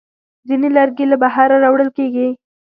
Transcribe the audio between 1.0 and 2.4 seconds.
له بهره راوړل کېږي.